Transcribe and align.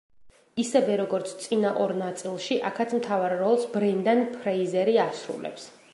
ისევე 0.61 0.93
როგორც, 1.01 1.33
წინა 1.43 1.73
ორ 1.85 1.93
ნაწილში, 1.99 2.57
აქაც 2.71 2.97
მთავარ 3.03 3.35
როლს 3.45 3.71
ბრენდან 3.77 4.25
ფრეიზერი 4.35 5.01
ასრულებს. 5.09 5.73